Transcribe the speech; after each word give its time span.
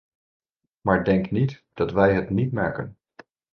Maar 0.81 1.03
denk 1.03 1.31
niet 1.31 1.63
dat 1.73 1.91
wij 1.91 2.13
het 2.13 2.29
niet 2.29 2.51
merken. 2.51 2.97